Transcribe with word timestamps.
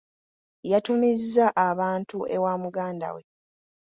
Yatumizza 0.71 1.45
abantu 1.69 2.17
ewa 2.35 2.51
muganda 2.63 3.09
we. 3.15 3.21